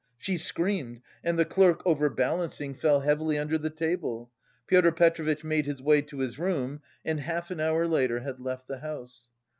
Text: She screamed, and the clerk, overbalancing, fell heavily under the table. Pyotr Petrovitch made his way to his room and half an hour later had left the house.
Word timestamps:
She 0.17 0.35
screamed, 0.37 1.01
and 1.23 1.37
the 1.37 1.45
clerk, 1.45 1.83
overbalancing, 1.85 2.73
fell 2.73 3.01
heavily 3.01 3.37
under 3.37 3.59
the 3.59 3.69
table. 3.69 4.31
Pyotr 4.65 4.91
Petrovitch 4.91 5.43
made 5.43 5.67
his 5.67 5.79
way 5.79 6.01
to 6.01 6.17
his 6.17 6.39
room 6.39 6.81
and 7.05 7.19
half 7.19 7.51
an 7.51 7.59
hour 7.59 7.85
later 7.87 8.21
had 8.21 8.39
left 8.39 8.67
the 8.67 8.79
house. 8.79 9.27